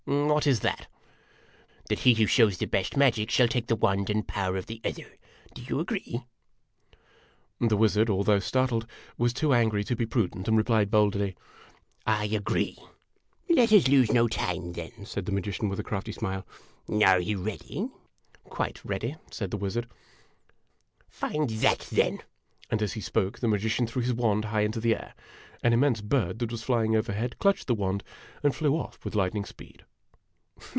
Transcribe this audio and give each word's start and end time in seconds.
"What 0.07 0.47
is 0.47 0.61
that?" 0.61 0.87
"That 1.87 1.99
he 1.99 2.15
who 2.15 2.25
shows 2.25 2.57
the 2.57 2.65
best 2.65 2.95
mao'ic 2.97 3.29
shall 3.29 3.47
take 3.47 3.67
the 3.67 3.75
wand 3.75 4.09
and 4.09 4.21
o 4.23 4.27
power 4.27 4.57
of 4.57 4.65
the 4.65 4.81
other. 4.83 5.05
Do 5.53 5.61
you 5.61 5.79
agree?' 5.79 6.23
The 7.69 7.77
wizard, 7.77 8.09
although 8.09 8.39
startled, 8.39 8.87
was 9.17 9.31
too 9.31 9.53
angry 9.53 9.83
to 9.83 9.95
be 9.95 10.07
prudent, 10.07 10.47
and 10.47 10.57
replied 10.57 10.89
boldly:" 10.89 11.35
I 12.19 12.25
agree!'" 12.25 12.77
Let 13.49 13.71
us 13.71 13.87
lose 13.87 14.11
no 14.11 14.27
time, 14.27 14.73
then," 14.73 15.05
said 15.05 15.27
the 15.27 15.31
magician, 15.31 15.69
with 15.69 15.79
a 15.79 15.83
crafty 15.83 16.11
smile." 16.13 16.47
Are 17.05 17.19
you 17.19 17.37
ready?"" 17.37 17.87
Quite 18.45 18.83
ready," 18.83 19.15
said 19.29 19.51
the 19.51 19.57
wizard." 19.57 19.87
Find 21.21 21.49
that, 21.51 21.87
then!" 21.91 22.19
And, 22.71 22.81
as 22.81 22.93
he 22.93 23.01
spoke, 23.01 23.39
the 23.39 23.47
magician 23.47 23.85
threw 23.85 24.01
his 24.01 24.13
wand 24.15 24.45
high 24.45 24.61
into 24.61 24.79
the 24.81 24.95
air. 24.95 25.13
An 25.63 25.73
immense 25.73 26.01
bird 26.01 26.39
that 26.39 26.51
was 26.51 26.63
flying 26.63 26.95
overhead 26.95 27.37
clutched 27.37 27.67
the 27.67 27.75
wand, 27.75 28.03
and 28.43 28.55
flew 28.55 28.73
oft" 28.75 29.05
with 29.05 29.15
lightning 29.15 29.45
speed. 29.45 29.85